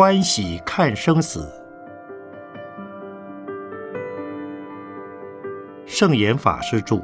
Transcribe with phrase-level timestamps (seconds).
[0.00, 1.52] 欢喜看生死。
[5.88, 7.02] 圣严法师著。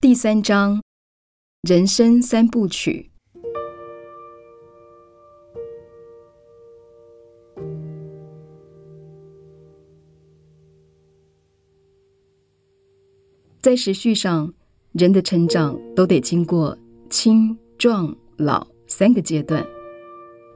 [0.00, 0.82] 第三章，
[1.62, 3.07] 人生三部曲。
[13.68, 14.50] 在时序上，
[14.92, 16.74] 人的成长都得经过
[17.10, 19.62] 青、壮、老三个阶段。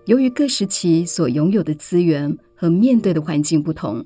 [0.07, 4.03] 由于各时期所拥有的资源和面对的环境不同，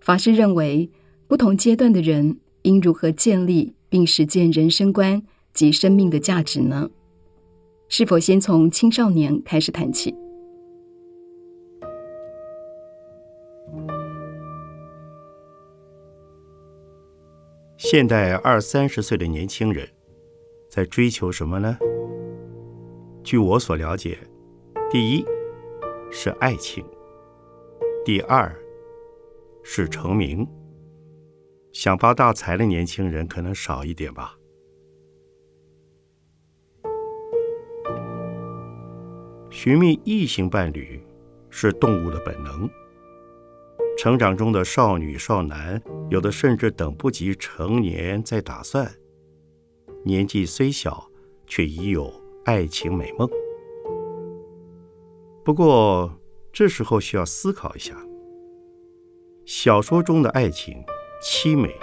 [0.00, 0.88] 法师认为，
[1.26, 5.20] 不同阶段的人应如何建立并实践人生观
[5.52, 6.88] 及生命的价值呢？
[7.88, 10.14] 是否先从青少年开始谈起？
[17.78, 19.88] 现代二三十岁的年轻人，
[20.68, 21.78] 在追求什么呢？
[23.22, 24.18] 据我所了解，
[24.90, 25.24] 第一
[26.10, 26.84] 是爱情，
[28.04, 28.52] 第二
[29.62, 30.44] 是成名。
[31.72, 34.34] 想发大财的年轻人可能少一点吧。
[39.50, 41.00] 寻觅异性伴侣
[41.48, 42.68] 是动物的本能。
[43.98, 48.88] 成长中的少女少男，有的甚至等不及成年再打算。
[50.04, 51.10] 年纪虽小，
[51.48, 52.08] 却已有
[52.44, 53.28] 爱情美梦。
[55.44, 56.16] 不过，
[56.52, 58.00] 这时候需要思考一下：
[59.44, 60.80] 小说中的爱情
[61.20, 61.74] 凄美、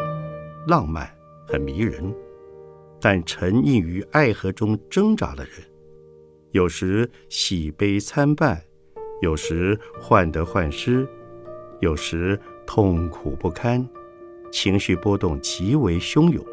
[0.68, 1.14] 浪漫、
[1.46, 2.16] 很迷人，
[3.02, 5.56] 但沉溺于爱河中挣扎的人，
[6.52, 8.64] 有时喜悲参半，
[9.22, 11.06] 有时患得患失。
[11.80, 13.86] 有时痛苦不堪，
[14.52, 16.44] 情绪波动极为汹涌。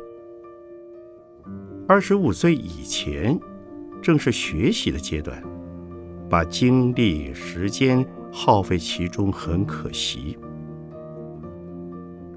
[1.86, 3.38] 二十五岁以前，
[4.00, 5.42] 正是学习的阶段，
[6.28, 10.36] 把精力时间耗费其中很可惜。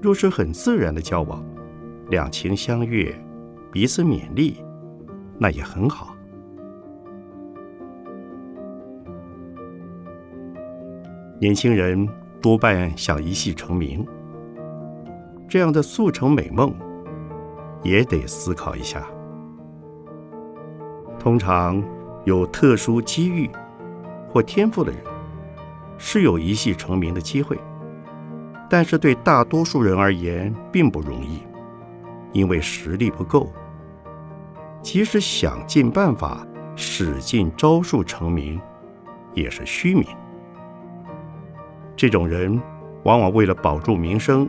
[0.00, 1.44] 若是很自然的交往，
[2.08, 3.12] 两情相悦，
[3.72, 4.56] 彼此勉励，
[5.38, 6.14] 那也很好。
[11.40, 12.08] 年轻人。
[12.40, 14.06] 多半想一戏成名，
[15.48, 16.74] 这样的速成美梦，
[17.82, 19.04] 也得思考一下。
[21.18, 21.82] 通常
[22.24, 23.50] 有特殊机遇
[24.28, 25.00] 或天赋的人，
[25.98, 27.58] 是有一戏成名的机会，
[28.68, 31.40] 但是对大多数人而言并不容易，
[32.32, 33.50] 因为实力不够。
[34.82, 38.60] 即使想尽办法、使尽招数成名，
[39.34, 40.06] 也是虚名。
[41.96, 42.60] 这种人
[43.04, 44.46] 往往为了保住名声，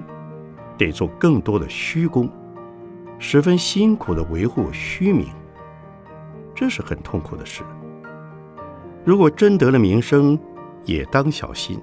[0.78, 2.30] 得做更多的虚功，
[3.20, 5.28] 十分辛苦的维护虚名，
[6.54, 7.64] 这是很痛苦的事。
[9.06, 10.38] 如果真得了名声，
[10.84, 11.80] 也当小心，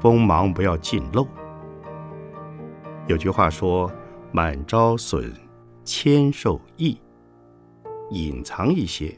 [0.00, 1.24] 锋芒不要尽露。
[3.06, 3.92] 有句话说
[4.32, 5.32] ：“满招损，
[5.84, 6.98] 谦受益。”
[8.10, 9.14] 隐藏一些，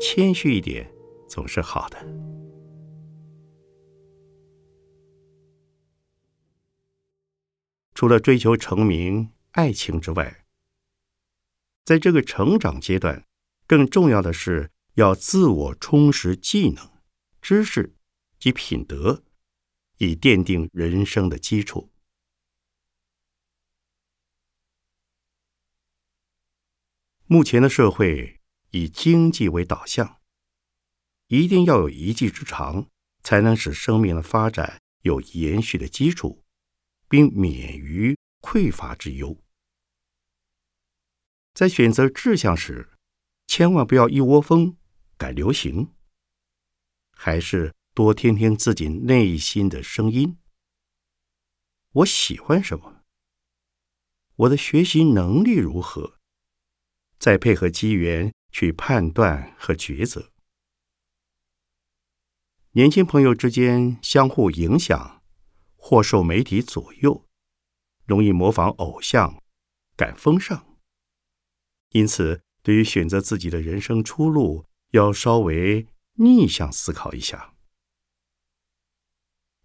[0.00, 0.90] 谦虚一点，
[1.28, 1.96] 总是好的。
[8.00, 10.46] 除了追求成名、爱情之外，
[11.84, 13.26] 在这个成长阶段，
[13.66, 16.90] 更重要的是要自我充实技能、
[17.42, 17.94] 知识
[18.38, 19.22] 及品德，
[19.98, 21.92] 以奠定人生的基础。
[27.26, 28.40] 目前的社会
[28.70, 30.22] 以经济为导向，
[31.26, 32.88] 一定要有一技之长，
[33.22, 36.39] 才能使生命的发展有延续的基础。
[37.10, 39.36] 并免于匮乏之忧。
[41.52, 42.88] 在选择志向时，
[43.48, 44.76] 千万不要一窝蜂
[45.18, 45.92] 赶流行，
[47.10, 50.38] 还是多听听自己内心的声音。
[51.92, 53.02] 我喜欢什么？
[54.36, 56.16] 我的学习能力如何？
[57.18, 60.30] 再配合机缘去判断和抉择。
[62.70, 65.19] 年轻朋友之间相互影响。
[65.82, 67.26] 或受媒体左右，
[68.04, 69.42] 容易模仿偶像，
[69.96, 70.76] 赶风尚。
[71.90, 75.88] 因此，对于选择自己的人生出路，要稍微
[76.18, 77.54] 逆向思考一下。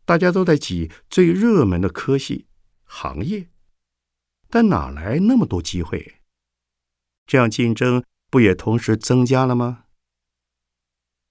[0.06, 2.48] 大家都在挤最热门的科系、
[2.86, 3.50] 行业，
[4.50, 6.22] 但哪来那么多机会？
[7.28, 9.86] 这样竞争不也同时增加了吗？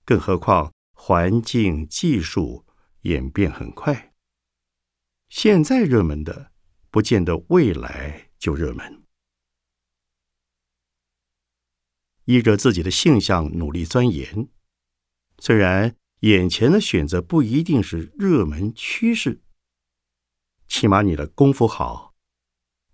[0.04, 2.66] 更何况环境、技术。
[3.04, 4.13] 演变很快。
[5.34, 6.52] 现在热门的，
[6.92, 9.02] 不见得未来就热门。
[12.26, 14.48] 依着自己的性向努力钻研，
[15.40, 19.42] 虽然眼前的选择不一定是热门趋势，
[20.68, 22.14] 起码你的功夫好，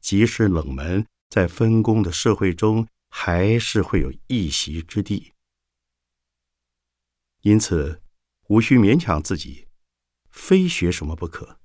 [0.01, 5.35] 即使冷门，在分工的社会中，还是会有一席之地。
[7.43, 8.01] 因此，
[8.49, 9.69] 无需勉强自己，
[10.31, 11.60] 非学什么不可，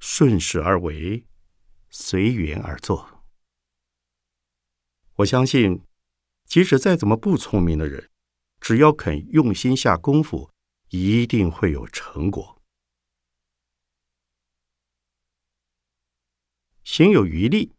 [0.00, 1.24] 顺势而为，
[1.88, 3.24] 随缘而做。
[5.18, 5.82] 我相信。
[6.46, 8.10] 即使再怎么不聪明的人，
[8.60, 10.50] 只要肯用心下功夫，
[10.88, 12.60] 一定会有成果。
[16.82, 17.76] 行有余力，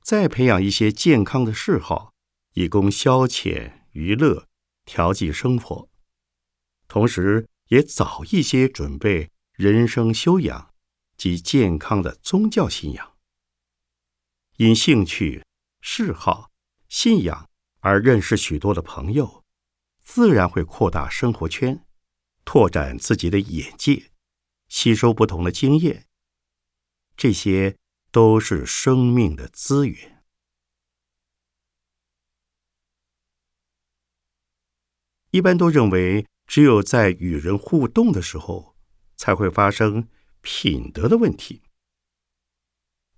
[0.00, 2.14] 再培养一些健康的嗜好，
[2.54, 4.48] 以供消遣娱乐、
[4.86, 5.90] 调剂生活，
[6.88, 10.71] 同时也早一些准备人生修养
[11.22, 13.16] 及健康的宗教信仰。
[14.56, 15.44] 因兴趣、
[15.80, 16.50] 嗜好、
[16.88, 17.48] 信仰。
[17.78, 19.44] 而认识许多的朋友，
[20.02, 21.84] 自然会扩大生活圈，
[22.44, 24.10] 拓展自己的眼界，
[24.66, 26.08] 吸收不同的经验。
[27.16, 27.76] 这些
[28.10, 30.24] 都是生命的资源。
[35.30, 38.76] 一般都认为，只有在与人互动的时候，
[39.16, 40.08] 才会发生
[40.42, 41.62] 品德的问题。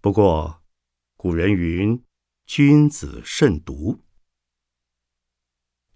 [0.00, 0.62] 不过，
[1.17, 2.05] 古人云
[2.47, 4.05] ：“君子慎独。”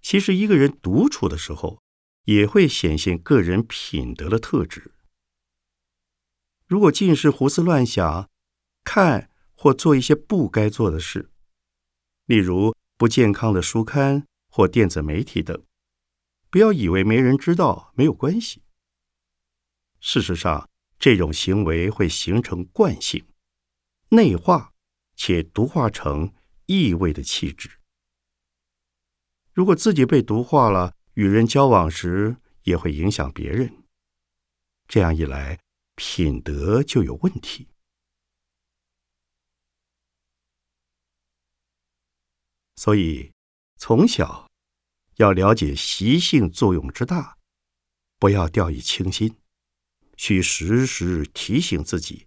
[0.00, 1.82] 其实，一个人独处的时候，
[2.24, 4.94] 也会显现个人品德的特质。
[6.66, 8.30] 如果尽是胡思乱想，
[8.84, 11.30] 看或做一些不该做的事，
[12.24, 15.62] 例如不健康的书刊或电子媒体等，
[16.48, 18.62] 不要以为没人知道没有关系。
[20.00, 20.67] 事实上，
[20.98, 23.24] 这种行为会形成惯性，
[24.10, 24.74] 内化
[25.14, 26.34] 且毒化成
[26.66, 27.70] 异味的气质。
[29.52, 33.84] 如果自己被毒化了，与人交往时也会影响别人。
[34.86, 35.60] 这样一来，
[35.94, 37.68] 品德就有问题。
[42.76, 43.32] 所以，
[43.76, 44.48] 从小
[45.16, 47.36] 要了解习性作用之大，
[48.18, 49.37] 不要掉以轻心，
[50.18, 52.26] 需时时提醒自己，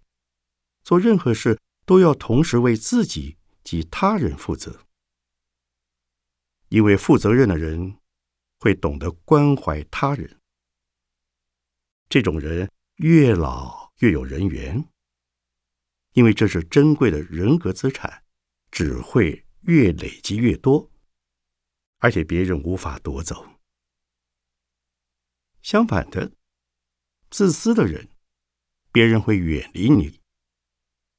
[0.82, 4.88] 做任何事都要同时为自己及他人负责。
[6.70, 7.98] 因为负责任的人
[8.60, 10.40] 会懂得关怀他人，
[12.08, 14.88] 这种人越老越有人缘，
[16.14, 18.24] 因为这是珍贵的人格资产，
[18.72, 20.90] 只会越累积越多，
[21.98, 23.60] 而且别人无法夺走。
[25.62, 26.32] 相反的，
[27.32, 28.10] 自私的人，
[28.92, 30.20] 别人会远离你；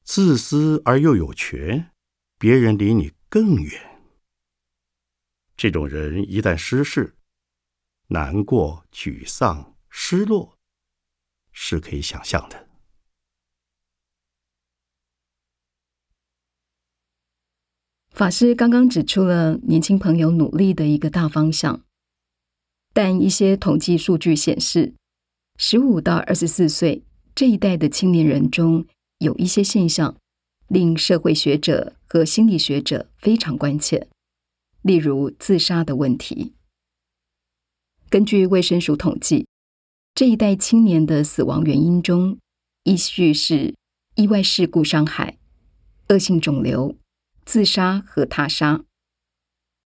[0.05, 1.91] 自私而又有权，
[2.39, 3.99] 别人离你更远。
[5.57, 7.17] 这种人一旦失势，
[8.09, 10.59] 难过、沮丧、失落，
[11.51, 12.69] 是可以想象的。
[18.11, 21.87] 法师刚刚指出了年轻朋友努力的一个大方向，
[22.93, 24.95] 但一些统计数据显示，
[25.57, 27.03] 十五到二十四岁
[27.35, 28.87] 这一代的青年人中，
[29.19, 30.17] 有一些现象
[30.69, 34.09] 令社会学者和心理学者非常关切。
[34.83, 36.55] 例如自杀的问题。
[38.11, 39.47] 根据卫生署统计，
[40.15, 42.39] 这一代青年的死亡原因中，
[42.83, 43.75] 依序是
[44.17, 45.39] 意外事故伤害、
[46.09, 46.97] 恶性肿瘤、
[47.47, 48.85] 自杀和他杀。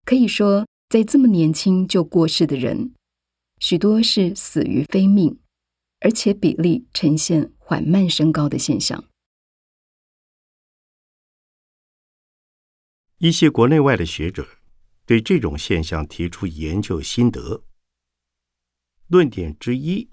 [0.05, 2.93] 可以说，在这么年轻就过世的人，
[3.60, 5.39] 许多是死于非命，
[6.03, 9.03] 而且比例呈现缓慢升高的现象。
[13.17, 14.48] 一些国内外的学者。
[15.05, 17.65] 对这种现象提出研究心得。
[19.07, 20.10] 论点之一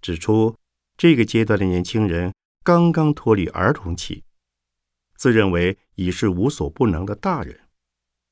[0.00, 0.56] 指出，
[0.96, 2.32] 这个阶段的年轻人
[2.62, 4.22] 刚刚脱离儿童期，
[5.16, 7.68] 自认为已是无所不能的大人，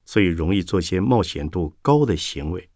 [0.04, 2.70] 所以容易做些冒险度高的行为，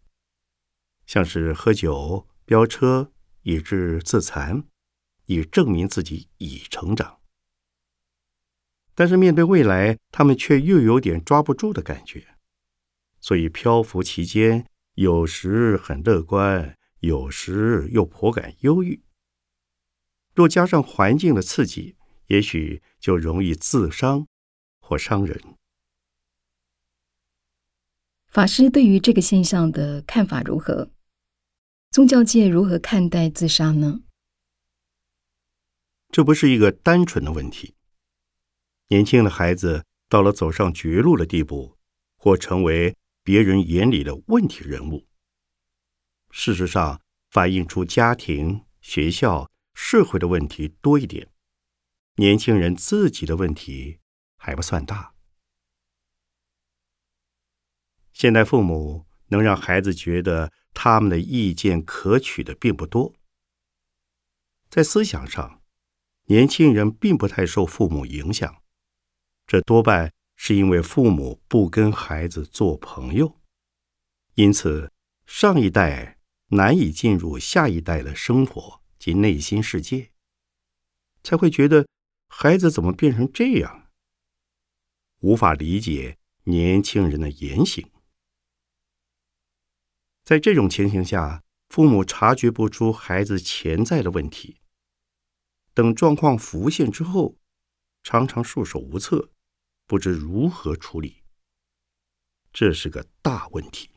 [1.05, 3.13] 像是喝酒、飙车，
[3.43, 4.63] 以致自残，
[5.25, 7.19] 以证明自己已成长。
[8.95, 12.35] 但是面对未来，他们却又有点抓不住的感觉。
[13.19, 19.01] 所以漂浮期间，有时很乐观，有时又颇感忧郁。
[20.35, 21.95] 若加上环境的刺激，
[22.27, 24.27] 也许就容易自伤
[24.79, 25.39] 或伤人。
[28.27, 30.89] 法师对于这个现象的看法如何？
[31.93, 34.01] 宗教界如何看待自杀呢？
[36.09, 37.75] 这不是一个单纯的问题。
[38.87, 41.77] 年轻的孩子到了走上绝路的地步，
[42.17, 45.05] 或成为别人眼里的问题人物。
[46.31, 51.29] 事实上，反映出家庭、学校、社会的问题多一点，
[52.15, 53.99] 年轻人自己的问题
[54.35, 55.13] 还不算大。
[58.13, 63.13] 现代父母能让孩子觉得他们的意见可取的并不多。
[64.69, 65.61] 在思想上，
[66.25, 68.63] 年轻人并不太受父母影响，
[69.45, 73.39] 这多半是因为父母不跟孩子做朋友，
[74.33, 74.91] 因此
[75.25, 80.11] 上一代难以进入下一代的生活及内心世界，
[81.23, 81.87] 才会觉得
[82.27, 83.91] 孩子怎么变成这样，
[85.19, 87.92] 无法理解年轻人的言行。
[90.23, 94.61] 在这种情形下，父母察觉不出孩子潜在的问题。
[95.73, 97.35] 等状况浮现之后，
[98.03, 99.31] 常常束手无策，
[99.85, 101.23] 不知如何处理。
[102.53, 103.89] 这是个大问题。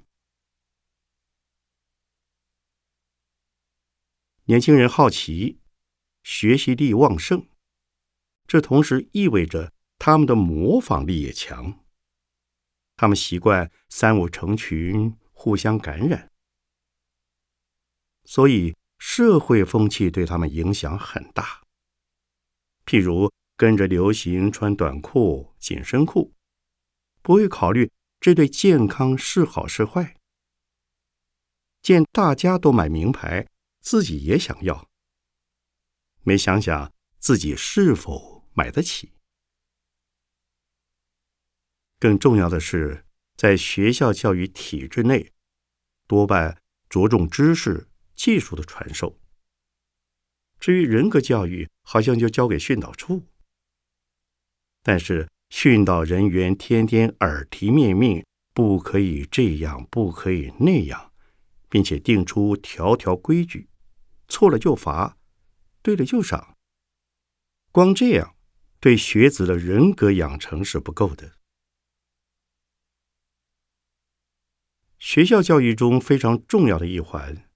[4.47, 5.61] 年轻人好奇，
[6.25, 7.47] 学习力旺盛，
[8.47, 11.85] 这同时意味着他们的模仿力也强。
[12.97, 15.17] 他们习惯三五成群。
[15.39, 16.31] 互相感染，
[18.25, 21.63] 所以社会风气对他们影响很大。
[22.87, 26.33] 譬如跟着流行穿短裤、紧身裤，
[27.21, 30.17] 不会考虑这对健康是好是坏。
[31.83, 33.47] 见大家都买名牌，
[33.81, 34.89] 自己也想要，
[36.23, 39.13] 没想想自己是否买得起。
[42.01, 43.06] 更重要的是。
[43.37, 45.31] 在学校教育体制内，
[46.07, 49.19] 多半着重知识、技术的传授。
[50.59, 53.27] 至于人格教育，好像就交给训导处。
[54.83, 58.25] 但是训导人员天天耳提面命，
[58.55, 61.13] 不可以这样，不可以那样，
[61.69, 63.69] 并且定出条条规矩，
[64.29, 65.19] 错了就罚，
[65.83, 66.57] 对了就赏。
[67.71, 68.35] 光这样，
[68.81, 71.36] 对学子的人格养成是不够的。
[74.99, 77.49] 学校教育中非常重要的一环，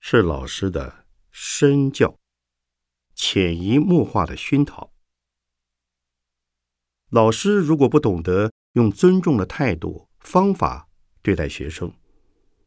[0.00, 2.18] 是老师的身教，
[3.14, 4.92] 潜移默化的熏陶。
[7.10, 10.88] 老师如果不懂得用尊重的态度、方法
[11.22, 11.94] 对待学生，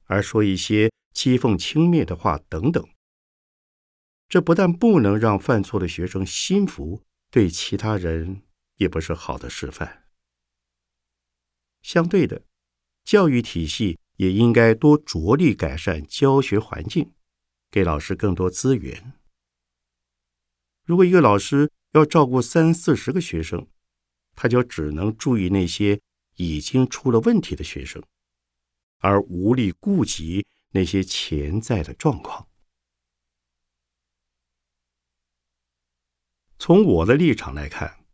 [0.05, 2.87] 而说一些讥讽、轻蔑的话等等，
[4.29, 8.43] 这不但不能让犯错的学生心服，对其他人
[8.75, 10.07] 也不是好的示范。
[11.81, 12.43] 相对的。
[13.11, 17.11] 教育体系也应该多着力改善教学环境，
[17.69, 19.19] 给老师更多资源。
[20.85, 23.67] 如果一个老师要照顾三四十个学生，
[24.33, 25.99] 他就只能注意那些
[26.37, 28.01] 已经出了问题的学生，
[28.99, 32.47] 而无力顾及那些潜在的状况。
[36.57, 38.05] 从我的立场来看，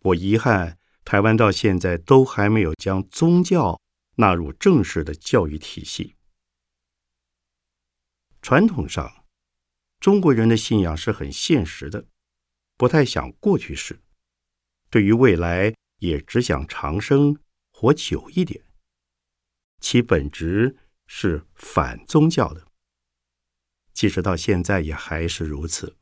[0.00, 0.80] 我遗憾。
[1.06, 3.80] 台湾到现在都还没有将宗教
[4.16, 6.16] 纳入正式的教育体系。
[8.42, 9.24] 传统上，
[10.00, 12.08] 中国人的信仰是很现实的，
[12.76, 14.00] 不太想过去式，
[14.90, 17.38] 对于未来也只想长生
[17.70, 18.64] 活久一点。
[19.78, 22.66] 其本质是反宗教的，
[23.92, 25.96] 即使到现在也还是如此。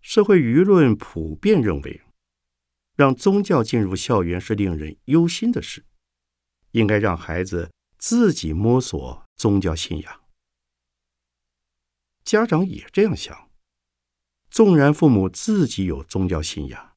[0.00, 2.05] 社会舆论普遍认为。
[2.96, 5.84] 让宗教进入校园是令人忧心的事，
[6.70, 10.24] 应该让孩子自己摸索宗教信仰。
[12.24, 13.50] 家长也这样想，
[14.50, 16.96] 纵然父母自己有宗教信仰，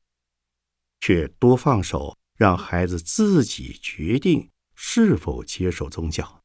[1.02, 6.42] 却多放手，让孩子自己决定是否接受宗教，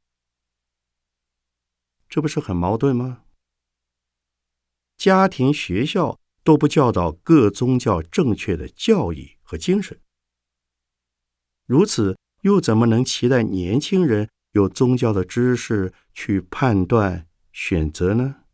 [2.09, 3.23] 这不是很矛盾吗？
[4.97, 9.34] 家庭、学校都不教导各宗教正确的教义。
[9.45, 10.01] 和精神，
[11.67, 18.45] 如此又怎么能期待年轻人有宗教的知识去判断选择呢？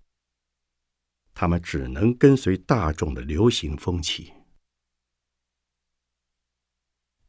[1.32, 4.34] 他们只能跟随大众的流行风气，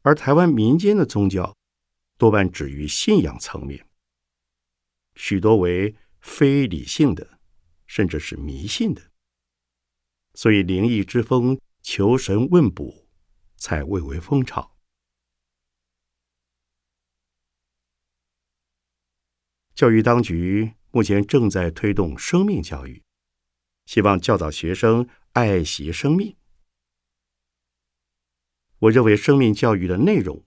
[0.02, 1.56] 而台湾民间的宗教
[2.18, 3.88] 多半止于信仰层面，
[5.14, 7.38] 许多为非理性的，
[7.86, 9.10] 甚至是迷信的，
[10.34, 13.01] 所以灵异之风、求神问卜。
[13.62, 14.76] 才蔚为风潮。
[19.72, 23.04] 教育当局目前正在推动生命教育，
[23.86, 26.36] 希望教导学生爱惜生命。
[28.80, 30.44] 我认为生命教育的内容，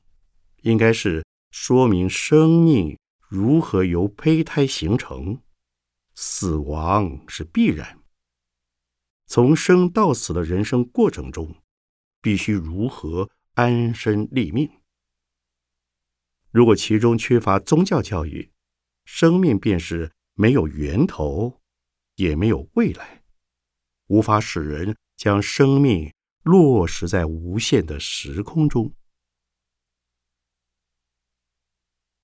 [0.63, 5.41] 应该是说明生命如何由胚胎形成，
[6.15, 8.01] 死亡是必然。
[9.25, 11.55] 从生到死的人生过程中，
[12.25, 14.81] 必须如何安身立命？
[16.49, 18.51] 如果其中缺乏宗教教育，
[19.03, 21.61] 生命便是没有源头，
[22.15, 23.21] 也没有未来，
[24.07, 26.11] 无法使人将生命。
[26.41, 28.95] 落实在无限的时空中。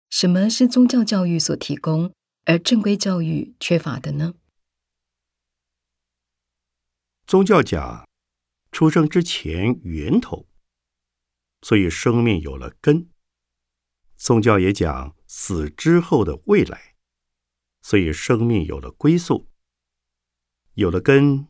[0.09, 2.13] 什么是宗教教育所提供，
[2.45, 4.33] 而正规教育缺乏的呢？
[7.27, 8.07] 宗教讲
[8.71, 10.47] 出生之前源头，
[11.61, 13.09] 所以生命有了根；
[14.17, 16.95] 宗教也讲死之后的未来，
[17.81, 19.49] 所以生命有了归宿。
[20.75, 21.47] 有了根，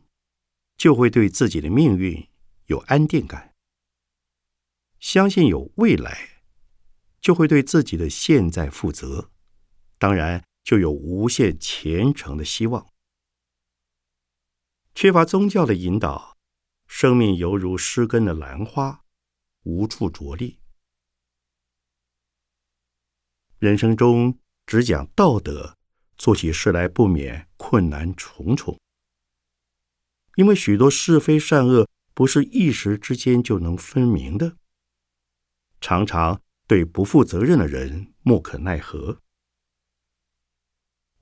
[0.76, 2.28] 就会对自己的命运。
[2.66, 3.54] 有安定感，
[4.98, 6.42] 相信有未来，
[7.20, 9.30] 就会对自己的现在负责，
[9.98, 12.86] 当然就有无限虔诚的希望。
[14.94, 16.31] 缺乏宗教的引导，
[16.94, 19.02] 生命犹如失根的兰花，
[19.62, 20.60] 无处着力。
[23.58, 25.78] 人生中只讲道德，
[26.18, 28.78] 做起事来不免困难重重，
[30.36, 31.88] 因为许多是非善恶。
[32.12, 34.58] 不是一时之间就能分明的，
[35.80, 39.22] 常常对不负责任的人莫可奈何。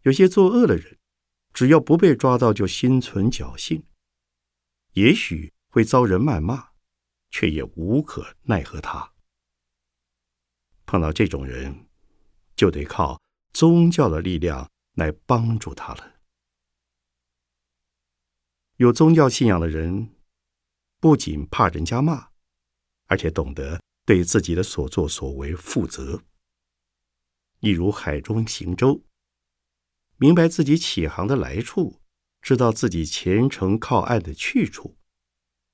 [0.03, 0.99] 有些作恶的人，
[1.55, 3.85] 只要不被抓到，就心存侥幸，
[4.95, 6.73] 也许会遭人谩骂，
[7.31, 9.15] 却也无可奈何他。
[10.85, 11.89] 碰到这种人，
[12.55, 13.21] 就得靠
[13.53, 16.21] 宗教的力量来帮助他了。
[18.77, 20.17] 有宗教信仰的人。
[21.03, 22.29] 不仅怕人家骂，
[23.07, 26.23] 而且懂得对自己的所作所为负责。
[27.61, 29.03] 一如海中行舟，
[30.19, 32.03] 明白自己起航的来处，
[32.43, 34.99] 知道自己前程靠岸的去处，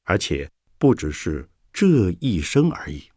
[0.06, 3.12] 而且不只是这一生而已。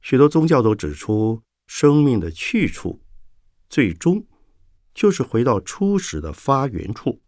[0.00, 3.02] 许多宗教都指出，生命的去处，
[3.68, 4.28] 最终。
[4.94, 7.22] 就是回到初始的发源处。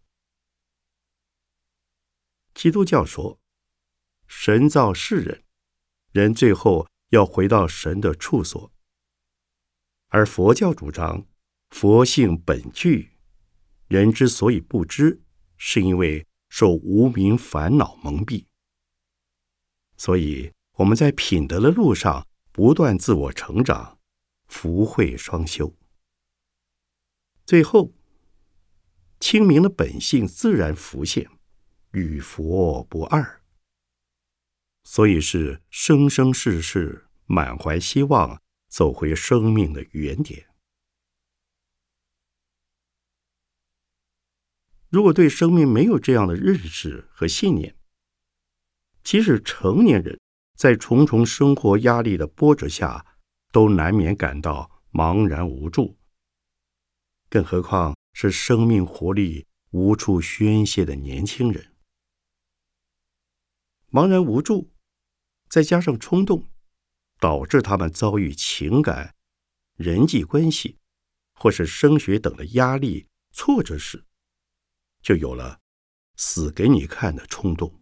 [2.53, 3.41] 基督教说，
[4.27, 5.43] 神造世人，
[6.11, 8.71] 人最后要回到神的处所；
[10.09, 11.25] 而佛教主张
[11.71, 13.14] 佛性本具，
[13.87, 15.21] 人之所以不知，
[15.57, 18.45] 是因为受无名烦恼蒙蔽。
[19.97, 23.99] 所以我们在品德的路上不断自我成长，
[24.47, 25.73] 福慧双修。
[27.45, 27.93] 最后，
[29.19, 31.29] 清明的本性自然浮现，
[31.91, 33.41] 与佛不二。
[34.83, 40.47] 所以是生生世世满怀希望，走回生命的原点。
[44.95, 47.75] 如果对生命没有这样的认识和信念，
[49.03, 50.17] 即使成年人
[50.57, 53.05] 在重重生活压力的波折下，
[53.51, 55.97] 都难免感到茫然无助。
[57.29, 61.73] 更何况是生命活力无处宣泄的年轻人，
[63.91, 64.71] 茫然无助，
[65.49, 66.47] 再加上冲动，
[67.19, 69.13] 导致他们遭遇情感、
[69.75, 70.77] 人际关系
[71.33, 74.05] 或是升学等的压力挫折时，
[75.05, 75.59] 就有了
[76.17, 77.79] 死给你看的冲动。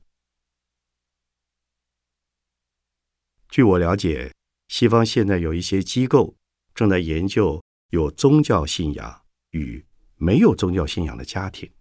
[3.47, 4.33] 据我了解，
[4.67, 6.35] 西方现在有一些机构
[6.75, 9.21] 正在研究有宗教信仰。
[9.51, 11.71] 与没有宗教信仰的家庭，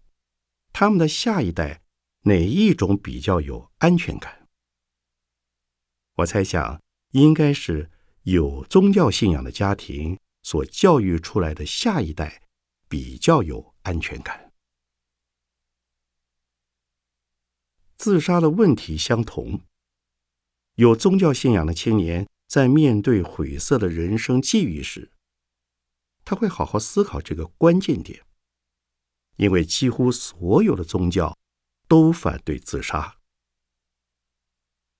[0.75, 1.83] 他们的下一代
[2.25, 4.47] 哪一种比较有安全感？
[6.17, 7.91] 我猜想，应该是
[8.25, 12.43] 有宗教信仰的家庭所教育出来的下一代
[12.91, 14.42] 比较有安全感。
[18.03, 19.61] 自杀的问题相同，
[20.75, 25.13] 有宗教信仰的青年在面对晦涩的人生际遇时。
[26.25, 28.27] 他会好好思考这个关键点，
[29.37, 31.39] 因为几乎所有的宗教
[31.87, 33.19] 都反对自杀。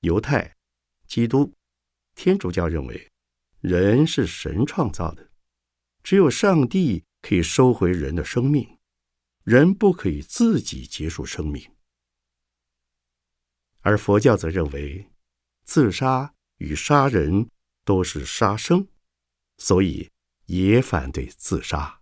[0.03, 0.55] 犹太、
[1.09, 1.53] 基督、
[2.15, 3.11] 天主教认为
[3.59, 5.29] 人是神创造的，
[6.05, 8.79] 只有上帝可以收回人的生命，
[9.43, 11.69] 人不可以自己结束生命。
[13.83, 15.07] 而佛教则认为，
[15.65, 17.49] 自杀与杀人
[17.85, 18.89] 都是杀生，
[19.59, 20.11] 所以。
[20.47, 22.02] 也反对自杀。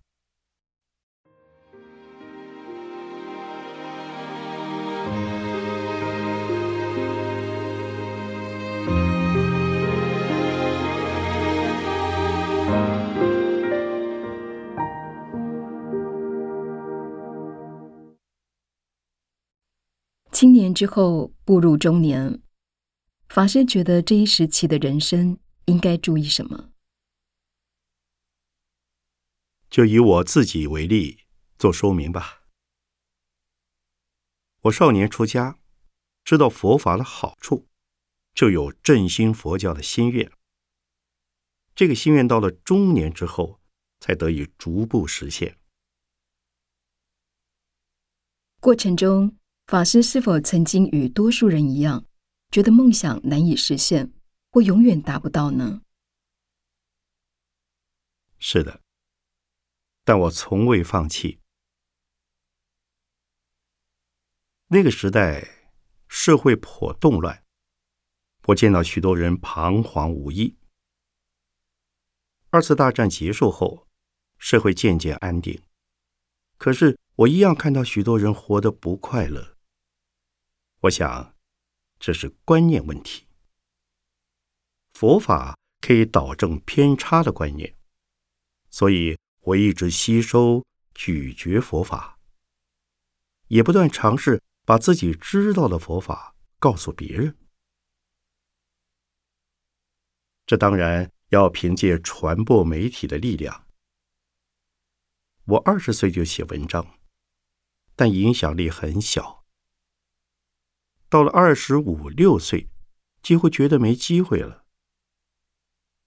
[20.80, 22.40] 之后步入中年，
[23.28, 26.72] 法师觉得这一时期的人生应该注意什么？
[29.68, 31.24] 就以我自己为例
[31.58, 32.46] 做说明吧。
[34.62, 35.58] 我少年出家，
[36.24, 37.68] 知道佛法的好处，
[38.32, 40.32] 就有振兴佛教的心愿。
[41.74, 43.60] 这个心愿到了中年之后，
[44.00, 45.58] 才得以逐步实现。
[48.60, 49.36] 过程中，
[49.70, 52.04] 法师是否曾经与多数人一样，
[52.50, 54.12] 觉得梦想难以实现，
[54.50, 55.82] 或永远达不到呢？
[58.40, 58.82] 是的，
[60.02, 61.38] 但我从未放弃。
[64.66, 65.70] 那个时代，
[66.08, 67.44] 社会颇动乱，
[68.48, 70.56] 我见到许多人彷徨无依。
[72.48, 73.86] 二次大战结束后，
[74.36, 75.62] 社会渐渐安定，
[76.58, 79.56] 可是我一样看到许多人活得不快乐。
[80.80, 81.34] 我想，
[81.98, 83.26] 这是观念问题。
[84.92, 87.74] 佛法可以导正偏差的观念，
[88.70, 90.64] 所以我一直吸收、
[90.94, 92.18] 咀嚼佛法，
[93.48, 97.36] 也不断尝试把自己知道的佛法告诉别人。
[100.46, 101.10] 这当然。
[101.30, 103.68] 要凭借传播媒体的力量。
[105.44, 106.98] 我二十岁就写文章，
[107.94, 109.39] 但影响力很小。
[111.10, 112.70] 到了二十五六岁，
[113.22, 114.64] 几乎觉得没机会了。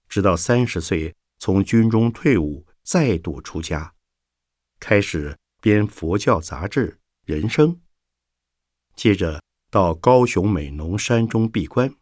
[0.09, 3.93] 直到三十岁从军中退伍，再度出家，
[4.79, 6.91] 开始编佛教杂志
[7.25, 7.75] 《人生》，
[8.95, 11.93] 接着到高雄美浓山中闭关，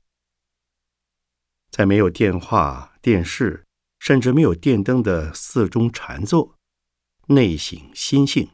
[1.69, 2.87] 在没有电话。
[3.01, 3.65] 电视
[3.97, 6.55] 甚至没有电灯的寺中禅坐，
[7.29, 8.51] 内省心性，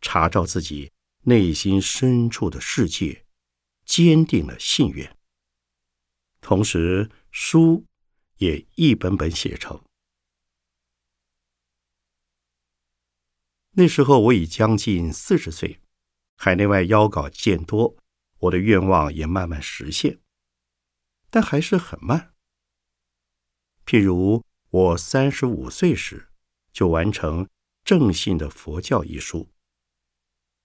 [0.00, 0.92] 查照自己
[1.24, 3.24] 内心深处的世界，
[3.88, 5.16] 坚定了信愿。
[6.42, 7.86] 同时，书
[8.36, 9.82] 也一本本写成。
[13.70, 15.80] 那时候我已将近四十岁，
[16.36, 17.96] 海内外邀稿渐多，
[18.40, 20.20] 我的愿望也慢慢实现，
[21.30, 22.34] 但还是很慢。
[23.86, 26.28] 譬如我三十五岁时，
[26.72, 27.46] 就完成
[27.84, 29.48] 《正信的佛教》一书，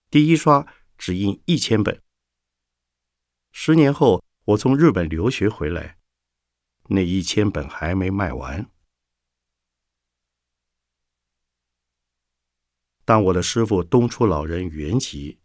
[0.09, 2.02] 第一刷只印一千本。
[3.55, 5.99] 十年后，我从日本留学回来，
[6.89, 8.67] 那一千本还没卖完。
[13.05, 15.37] 当我的师傅东出老人圆寂，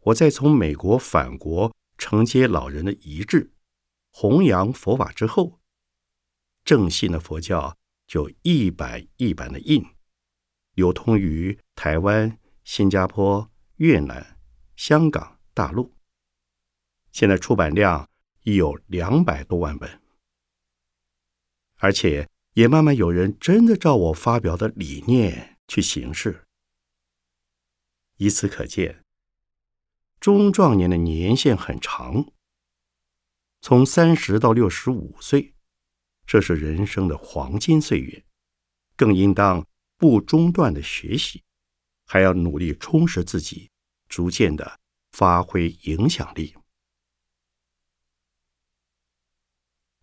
[0.00, 3.54] 我再从美国返国承接老人的遗志，
[4.10, 5.58] 弘扬佛法之后。
[6.64, 9.82] 正信的佛教就一版一版的印，
[10.74, 14.38] 流通于台湾、新加坡、越南、
[14.76, 15.93] 香港、大陆。
[17.14, 18.10] 现在出版量
[18.42, 20.02] 已有两百多万本，
[21.76, 26.44] 而且也慢慢有人真的照我发表的理念去行事。
[28.16, 29.04] 以此可见，
[30.18, 32.32] 中壮年的年限很长，
[33.60, 35.54] 从三十到六十五岁。
[36.26, 38.24] 这是人生的黄金岁月，
[38.96, 39.64] 更应当
[39.96, 41.44] 不中断的学习，
[42.06, 43.70] 还要努力充实自己，
[44.08, 44.80] 逐渐的
[45.12, 46.56] 发挥影响力。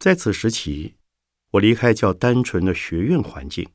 [0.02, 0.96] 在此时期，
[1.52, 3.72] 我离开较单纯的学院环境，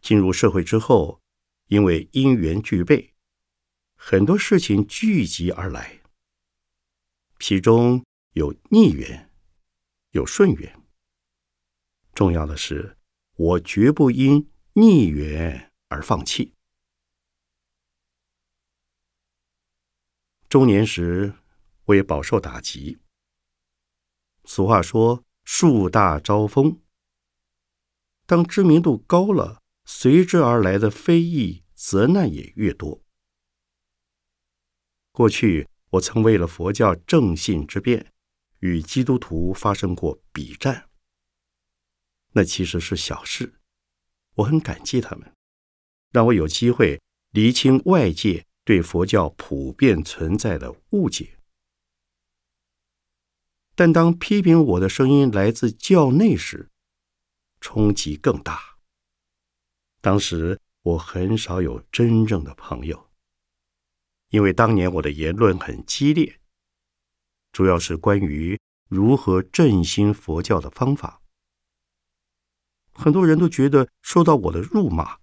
[0.00, 1.22] 进入社会之后，
[1.68, 3.14] 因为因缘具备，
[3.94, 6.02] 很多事情聚集而来，
[7.38, 9.30] 其中有逆缘，
[10.10, 10.82] 有顺缘。
[12.12, 12.98] 重要的是，
[13.36, 16.54] 我绝不因逆缘而放弃。
[20.48, 21.34] 中年时，
[21.84, 22.98] 我也饱受打击。
[24.44, 26.80] 俗话说：“树大招风。”
[28.26, 33.02] 当知名度高了，随之而来的非议、责难也越多。
[35.10, 38.12] 过去，我曾为了佛教正信之辩，
[38.60, 40.88] 与基督徒发生过笔战。
[42.32, 43.60] 那其实是小事，
[44.36, 45.34] 我很感激他们，
[46.12, 46.98] 让我有机会
[47.32, 51.36] 厘清外界对佛教普遍存在的误解。
[53.74, 56.70] 但当批评我的声音来自教内时，
[57.60, 58.76] 冲击更大。
[60.00, 63.10] 当时我很少有真正的朋友，
[64.30, 66.40] 因为当年我的言论很激烈，
[67.52, 68.58] 主要是关于
[68.88, 71.22] 如何振兴佛教的方法。
[72.92, 75.18] 很多人都觉得受到我的辱骂，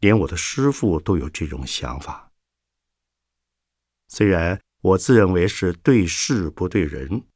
[0.00, 2.32] 连我的师父都有这种想法。
[4.08, 7.28] 虽然我自认为是对事不对人，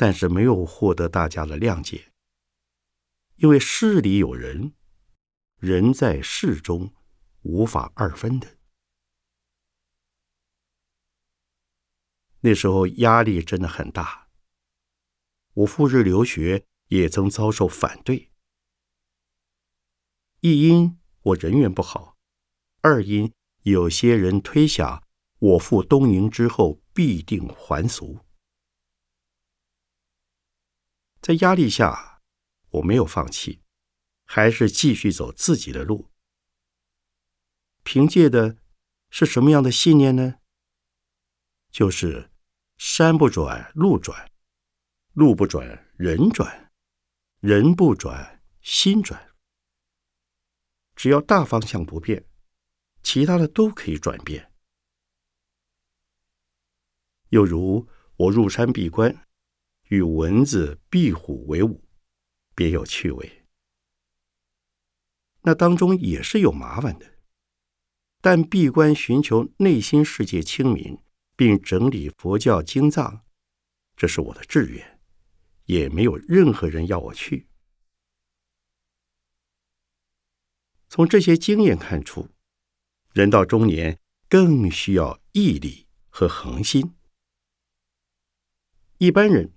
[0.00, 2.10] 但是没有获得大家的谅解，
[3.36, 4.72] 因为事里有人，
[5.58, 6.94] 人在事中
[7.42, 8.56] 无法二分的。
[12.40, 14.30] 那时候压力真的很大，
[15.52, 18.30] 我赴日留学也曾遭受反对，
[20.40, 22.16] 一因我人缘不好，
[22.80, 23.30] 二因
[23.64, 25.06] 有些人推想
[25.40, 28.20] 我赴东瀛之后必定还俗。
[31.20, 32.22] 在压力下，
[32.70, 33.62] 我没有放弃，
[34.24, 36.10] 还是继续走自己的路。
[37.82, 38.58] 凭借的
[39.10, 40.36] 是什么样的信念呢？
[41.70, 42.30] 就是
[42.76, 44.30] 山不转路转，
[45.12, 46.72] 路不转人转，
[47.40, 49.34] 人不转心转。
[50.96, 52.26] 只要大方向不变，
[53.02, 54.52] 其他的都可以转变。
[57.28, 59.28] 又如我入山闭关，
[59.90, 61.84] 与蚊子、壁虎为伍，
[62.56, 63.44] 别有趣味。
[65.42, 67.18] 那当中也是有麻烦的，
[68.20, 70.98] 但闭关寻求内心世界清明。
[71.40, 73.24] 并整理佛教经藏，
[73.96, 75.00] 这是我的志愿，
[75.64, 77.48] 也没有任何人要我去。
[80.90, 82.28] 从这些经验看出，
[83.14, 83.98] 人到中年
[84.28, 86.94] 更需要毅力和恒心。
[88.98, 89.50] 一般人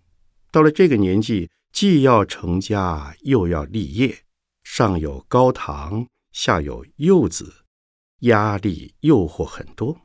[0.53, 4.23] 到了这个年纪，既要成家，又要立业，
[4.61, 7.65] 上有高堂，下有幼子，
[8.19, 9.99] 压力诱惑很多。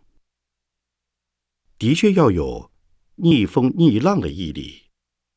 [1.76, 2.72] 的确要有
[3.16, 4.88] 逆风逆浪的毅力，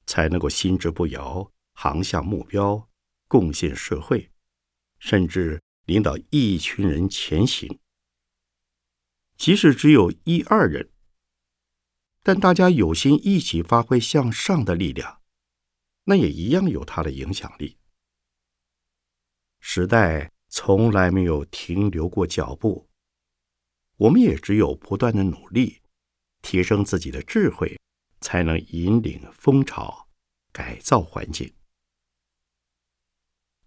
[0.05, 2.87] 才能够心志不摇，航向目标，
[3.27, 4.31] 贡献社会，
[4.97, 7.81] 甚至领导一群人前行。
[9.35, 10.90] 即使只有一二人，
[12.23, 15.21] 但大家有心一起发挥向上的力量，
[16.03, 17.77] 那也一样有它的影响力。
[19.59, 22.89] 时代从来没有停留过脚步，
[23.97, 25.81] 我们也只有不断的努力。
[26.43, 27.79] 提升自己的智慧，
[28.19, 30.09] 才能引领风潮，
[30.51, 31.53] 改造环境。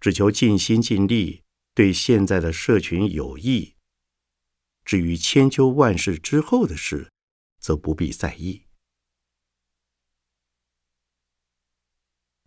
[0.00, 3.76] 只求尽心尽力，对现在的社群有益。
[4.84, 7.12] 至于千秋万世之后的事，
[7.64, 8.66] 则不必在意。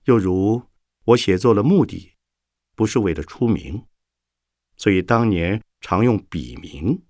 [0.04, 0.70] 又如
[1.06, 2.14] 我写作的目的，
[2.76, 3.88] 不是为了出名，
[4.76, 7.04] 所以当年常用笔名，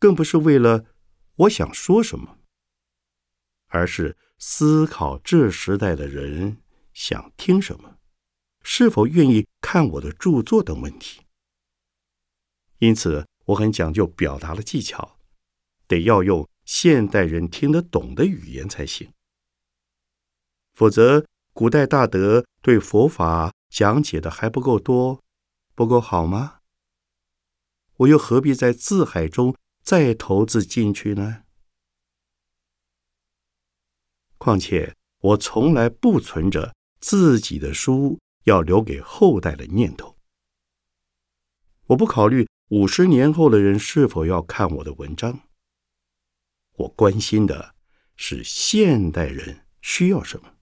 [0.00, 0.96] 更不是为了。
[1.36, 2.40] 我想说什么，
[3.66, 6.60] 而是思考这时代的人
[6.92, 8.00] 想听什么，
[8.64, 11.22] 是否愿意看我的著作等问题。
[12.78, 15.13] 因此，我很讲究表达的技巧，
[15.86, 19.12] 得要用现代人听得懂的语言才行。
[20.72, 25.22] 否则，古代大德对佛法讲解的还不够多，
[25.74, 26.60] 不够好吗？
[27.98, 29.54] 我又何必在字海中？
[29.82, 31.42] 再投资进去呢？
[34.38, 40.16] 况且我从来不存着自己的书要留给后代的念头。
[41.88, 45.40] 我不考虑五十年后的人是否要看我的文章。
[46.74, 47.74] 我关心的
[48.16, 50.56] 是现代人需要什么，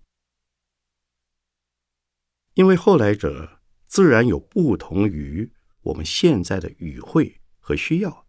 [2.55, 8.27] 因为后来者自然有不同于我们现在的语汇和需要。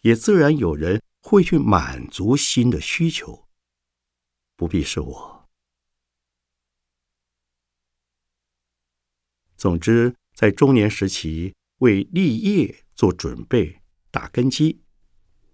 [0.00, 3.48] 也自然有人会去满足新的需求，
[4.54, 5.48] 不必是我。
[9.56, 14.82] 总之，在中年时期为立业做准备、打根基，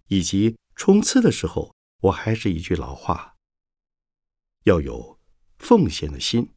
[0.09, 3.37] 以及冲刺的时候，我还是一句老话：
[4.65, 5.21] 要有
[5.59, 6.55] 奉献的心，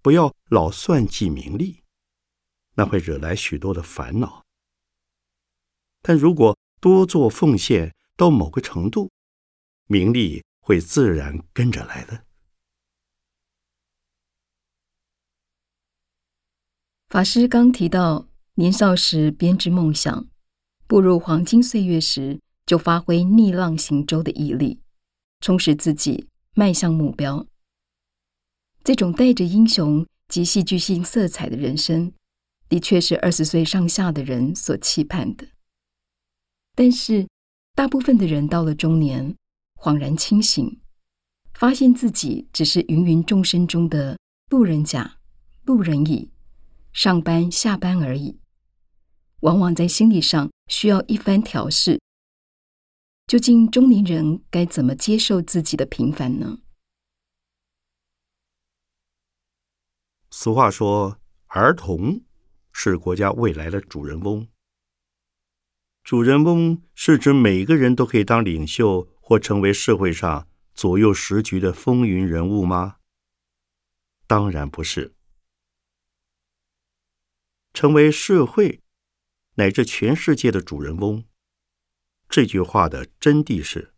[0.00, 1.82] 不要老算计名利，
[2.76, 4.46] 那会惹来许多的烦恼。
[6.00, 9.12] 但如果多做奉献到某个程度，
[9.88, 12.24] 名利会自然跟着来的。
[17.08, 20.26] 法师刚提到，年少时编织梦想，
[20.86, 24.80] 步入黄金岁月时，就发挥逆浪行舟的毅力，
[25.40, 27.46] 充实自己，迈向目标。
[28.82, 32.12] 这种带着英雄及戏剧性色彩的人生，
[32.68, 35.48] 的确是二十岁上下的人所期盼的。
[36.74, 37.26] 但是，
[37.74, 39.36] 大部分的人到了中年，
[39.76, 40.80] 恍然清醒，
[41.54, 44.18] 发现自己只是芸芸众生中的
[44.50, 45.18] 路人甲、
[45.64, 46.30] 路人乙，
[46.92, 48.38] 上班下班而已。
[49.40, 52.00] 往往在心理上需要一番调试，
[53.26, 56.58] 究竟中年人该怎么接受自己的平凡呢？
[60.30, 62.22] 俗话说：“儿童
[62.70, 64.46] 是国家未来的主人翁。”
[66.04, 72.96] 主人翁是指每个人都可以当领袖或成为社会上左右时局的风云人物吗？
[74.26, 75.14] 当然不是。
[77.72, 78.82] 成为社会
[79.54, 81.24] 乃至全世界的主人翁，
[82.28, 83.94] 这句话的真谛是：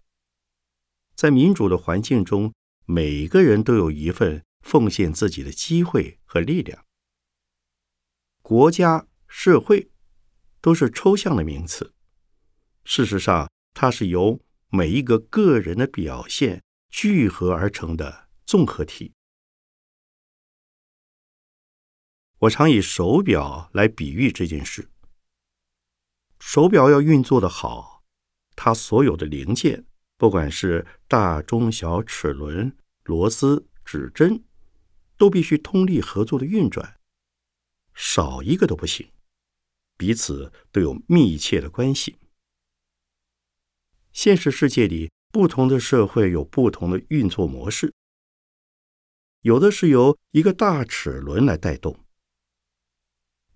[1.15, 2.53] 在民主的环境中，
[2.85, 6.85] 每个人都有一份奉献自己的机会和力量。
[8.43, 9.91] 国家、社会
[10.61, 11.95] 都是抽象的名词。
[12.85, 19.15] 事实上，它是由每一个个人的表现聚合而成的综合体。
[22.41, 24.91] 我常以手表来比喻这件事。
[26.39, 27.96] 手表要运作的好，
[28.57, 29.85] 它所有的零件，
[30.17, 34.43] 不管是大、中、小齿轮、螺丝、指针，
[35.17, 36.99] 都必须通力合作的运转，
[37.95, 39.13] 少一个都不行，
[39.97, 42.17] 彼此都有密切的关系。
[44.13, 47.93] 现实世界里，不同的社会有不同的运作模式。
[49.43, 52.01] 有的是由一个大齿轮来带动，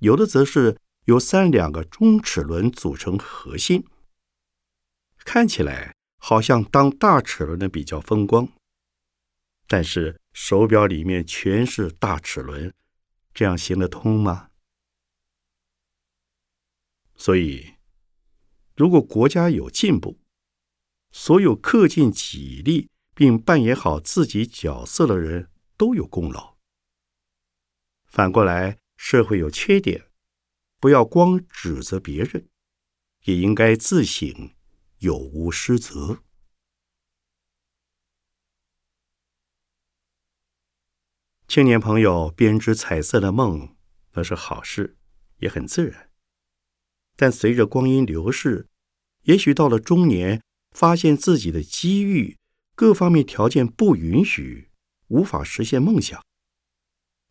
[0.00, 3.84] 有的则是由三两个中齿轮组成核心。
[5.24, 8.48] 看起来好像当大齿轮的比较风光，
[9.66, 12.74] 但是手表里面全是大齿轮，
[13.32, 14.50] 这样行得通吗？
[17.14, 17.74] 所以，
[18.74, 20.18] 如果国家有进步，
[21.12, 26.56] 所有恪尽己力并扮演好自己角色的人都有功劳。
[28.06, 30.08] 反过来，社会有缺点，
[30.80, 32.48] 不要光指责别人，
[33.24, 34.54] 也应该自省
[35.00, 36.22] 有无失责。
[41.46, 43.76] 青年朋友编织彩色的梦，
[44.12, 44.96] 那是好事，
[45.40, 46.10] 也很自然。
[47.16, 48.68] 但随着光阴流逝，
[49.24, 50.42] 也许到了中年。
[50.72, 52.38] 发现自己的机遇
[52.76, 54.70] 各方面条件不允许，
[55.08, 56.24] 无法实现梦想。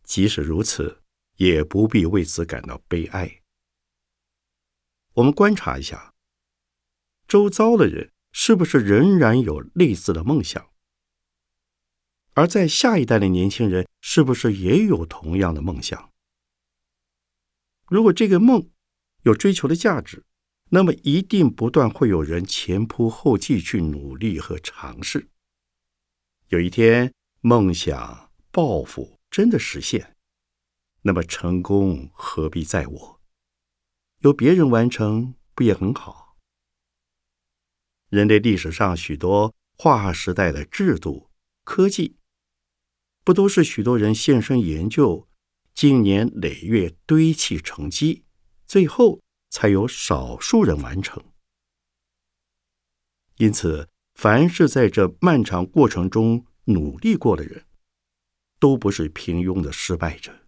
[0.04, 1.02] 即使如此，
[1.38, 3.42] 也不必为此感到悲哀。
[5.14, 6.14] 我们观察一下，
[7.30, 10.72] 周遭的人是不是仍然有类似的梦想？
[12.34, 16.12] 而在下一代的年轻人是不是也有同样的梦想？
[17.88, 18.72] 如果这个梦
[19.22, 20.26] 有追求的价值？
[20.72, 25.30] 那么，一定不断会有人前仆后继去努力和尝试。
[26.50, 27.12] 有一天，
[27.42, 30.16] 梦想、抱负真的实现，
[31.02, 33.22] 那么成功何必在我？
[34.20, 36.19] 由别人完成不也很好？
[38.10, 41.30] 人类历史上许多划时代的制度、
[41.64, 42.18] 科技，
[43.24, 45.28] 不都是许多人献身研究，
[45.74, 48.26] 经年累月堆砌成绩，
[48.68, 49.22] 最后？
[49.52, 51.24] 才有少数人完成。
[53.38, 57.66] 因此，凡是在这漫长过程中努力过的人，
[58.60, 60.48] 都不是平庸的失败者。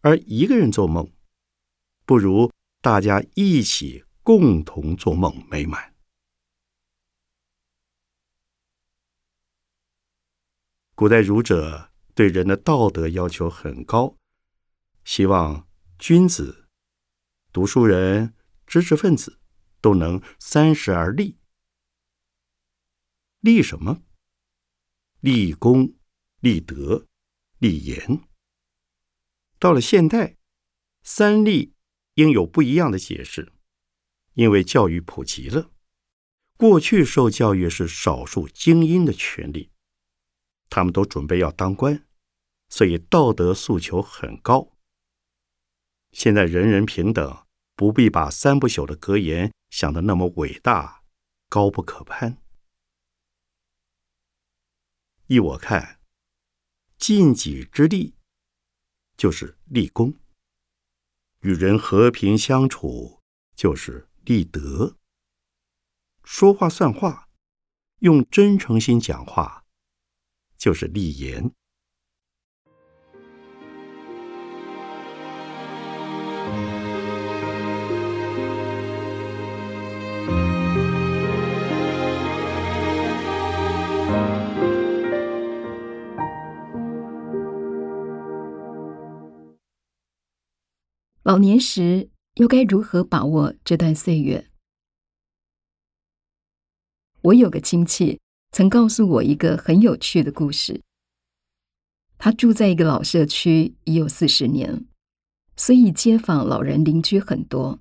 [0.00, 1.08] 而一个人做梦，
[2.04, 5.94] 不如大家一起共同做梦美满。
[10.96, 14.16] 古代儒者对人的道德要求很高，
[15.04, 15.68] 希望。
[15.96, 16.68] 君子、
[17.52, 18.34] 读书人、
[18.66, 19.38] 知识分子
[19.80, 21.38] 都能三十而立。
[23.38, 24.02] 立什么？
[25.20, 25.94] 立功、
[26.40, 27.06] 立德、
[27.58, 28.20] 立言。
[29.60, 30.36] 到了现代，
[31.04, 31.76] 三立
[32.14, 33.52] 应有不一样的解释，
[34.36, 35.70] 因为教育普及了。
[36.58, 39.70] 过去受教育是少数精英的权利，
[40.70, 42.06] 他们都准备要当官，
[42.68, 44.76] 所以道德诉求很高。
[46.12, 51.02] 现在人人平等，不必把三不朽的格言想得那么伟大、
[51.48, 52.42] 高不可攀。
[55.26, 56.00] 依我看，
[56.98, 58.14] 尽己之力
[59.16, 60.12] 就是立功；
[61.40, 63.20] 与人和平相处
[63.54, 64.96] 就是立德；
[66.24, 67.28] 说话算话，
[68.00, 69.64] 用真诚心讲话
[70.58, 71.52] 就是立言。
[91.22, 94.50] 老年时又该如何把握这段岁月？
[97.22, 98.20] 我有个亲戚
[98.52, 100.82] 曾告诉我一个很有趣的故事。
[102.18, 104.86] 他住在一个老社区已有四十年，
[105.56, 107.80] 所以街坊老人邻居很多。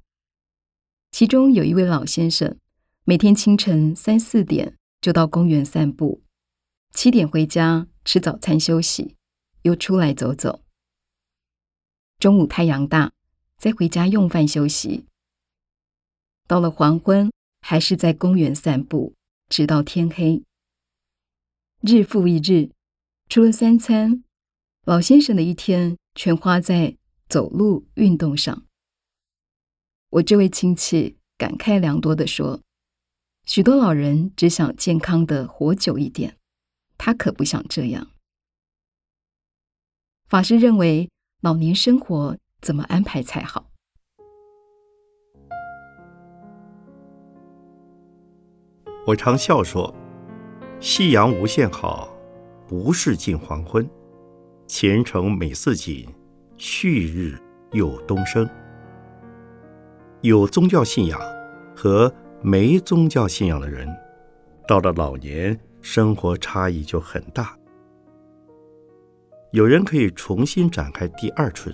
[1.11, 2.57] 其中有一位老先生，
[3.03, 6.23] 每天清晨三四点就到公园散步，
[6.93, 9.17] 七点回家吃早餐休息，
[9.63, 10.63] 又出来走走。
[12.17, 13.11] 中午太阳大，
[13.57, 15.05] 再回家用饭休息。
[16.47, 17.31] 到了黄昏，
[17.61, 19.13] 还是在公园散步，
[19.49, 20.43] 直到天黑。
[21.81, 22.71] 日复一日，
[23.27, 24.23] 除了三餐，
[24.85, 26.97] 老先生的一天全花在
[27.27, 28.65] 走路运动上。
[30.09, 32.61] 我这位亲戚感慨良多的说
[33.45, 36.37] ：“许多老人只想健康的活久一点，
[36.97, 38.11] 他可不想这样。”
[40.29, 41.09] 法师认为，
[41.41, 43.63] 老年生活怎么安排才好？
[49.05, 49.93] 我常笑说
[50.81, 52.09] ：“夕阳无限好，
[52.67, 53.85] 不是近黄昏；
[54.65, 56.09] 前程美似锦，
[56.57, 57.37] 旭日
[57.73, 58.49] 又东升。”
[60.21, 61.21] 有宗教信仰
[61.75, 62.11] 和
[62.41, 63.87] 没宗教信仰的人，
[64.67, 67.55] 到了老年，生活差异就很大。
[69.51, 71.71] 有人可以重新展开第二春，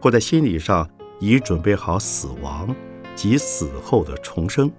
[0.00, 0.88] 或在心理上
[1.20, 2.74] 已准备好死亡
[3.14, 4.70] 及死后的重生。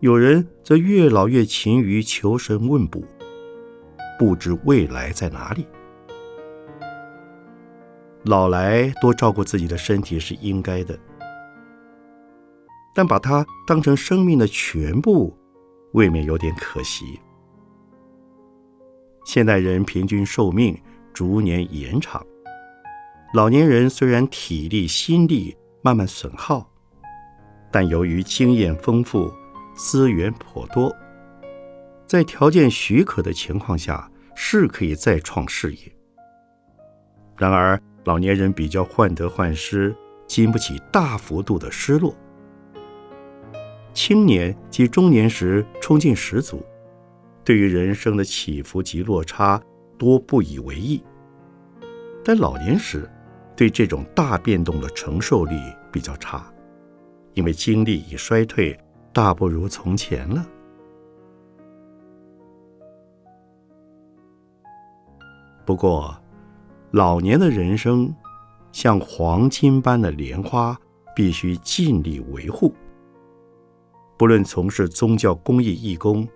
[0.00, 3.02] 有人则越老越勤于求神问卜，
[4.18, 5.66] 不知未来在哪里。
[8.24, 10.98] 老来多照顾自己的身体是应该的，
[12.94, 15.36] 但把它当成生命的全部，
[15.92, 17.18] 未免有点可惜。
[19.24, 20.76] 现代人平均寿命
[21.12, 22.24] 逐年延长，
[23.34, 26.70] 老年人虽然体力、心力慢慢损耗，
[27.70, 29.32] 但由于经验丰富。
[29.80, 30.92] 资源颇多，
[32.04, 35.80] 在条件许可的情况下，是可以再创事业。
[37.36, 39.94] 然而，老年人比较患得患失，
[40.26, 42.12] 经不起大幅度的失落。
[43.94, 46.66] 青年及中年时冲劲十足，
[47.44, 49.62] 对于人生的起伏及落差
[49.96, 51.04] 多不以为意；
[52.24, 53.08] 但老年时，
[53.58, 56.46] 对这种大变动的承受力比较差，
[57.34, 58.78] 因为精力已衰退。
[59.12, 60.46] 大不如从前了。
[65.66, 66.16] 不过，
[66.92, 68.14] 老年的人生
[68.70, 70.78] 像黄金般的莲花，
[71.16, 72.72] 必须尽力维护。
[74.16, 76.28] 不论从事宗教公益义工，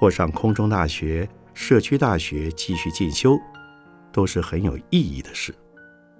[0.00, 3.38] 或上空中大学、社区大学继续进修，
[4.10, 5.54] 都是很有意义的事，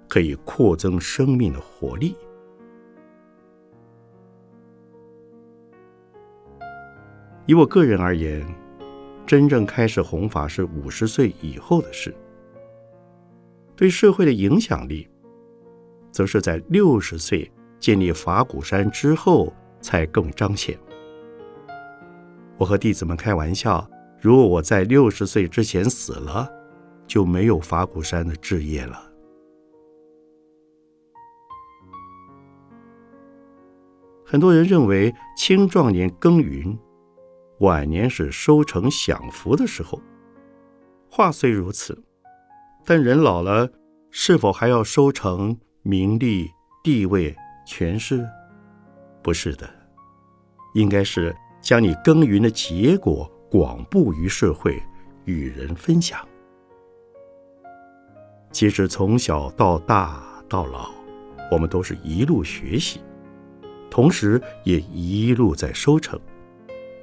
[0.09, 2.15] 可以扩增生命的活力。
[7.45, 8.45] 以我个人而言，
[9.25, 12.13] 真正开始弘法是五十岁以后的事。
[13.75, 15.07] 对社会的影响力，
[16.11, 17.49] 则是在六十岁
[17.79, 20.77] 建立法鼓山之后才更彰显。
[22.57, 23.89] 我和弟子们开玩笑，
[24.19, 26.51] 如果我在六十岁之前死了，
[27.07, 29.08] 就没有法鼓山的置业了。
[34.31, 36.77] 很多人认为青壮年耕耘。
[37.61, 39.99] 晚年是收成享福的时候，
[41.09, 41.99] 话虽如此，
[42.85, 43.67] 但人老了，
[44.11, 46.47] 是否还要收成名利、
[46.83, 48.23] 地位、权势？
[49.23, 49.67] 不是的，
[50.75, 54.79] 应该是将你耕耘的结果广布于社会，
[55.25, 56.23] 与人分享。
[58.51, 60.91] 其实从小到大到老，
[61.51, 63.01] 我们都是一路学习，
[63.89, 66.19] 同时也一路在收成。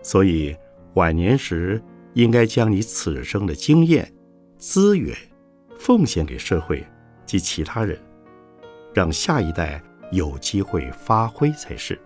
[0.02, 0.56] 所以，
[0.94, 1.82] 晚年时
[2.14, 4.10] 应该将你此生的经验、
[4.58, 5.16] 资源
[5.78, 6.86] 奉献给社会
[7.26, 7.98] 及其他人，
[8.94, 9.82] 让下一代
[10.12, 11.98] 有机会发挥才是。